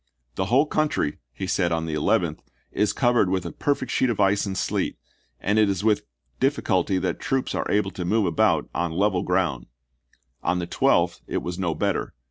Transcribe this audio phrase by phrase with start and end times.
[0.35, 2.39] "The whole country," he said, on the Army of the 11th,"
[2.81, 4.95] is covered with a perfect sheet of ice bvoiaif'" anc* s^eet>
[5.43, 6.01] an(^ ^ ^s w^n
[6.39, 9.67] difficulty that troops are p 257' able to move about on level ground."
[10.41, 12.15] On the 12th it was no better.